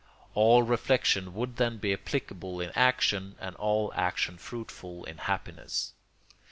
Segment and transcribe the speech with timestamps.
[0.33, 5.93] All reflection would then be applicable in action and all action fruitful in happiness.